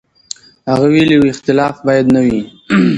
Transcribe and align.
هغه 0.71 0.87
ویلي 0.93 1.17
و، 1.19 1.25
اختلاف 1.33 1.75
باید 1.87 2.07
نه 2.15 2.21
وي. 2.25 2.41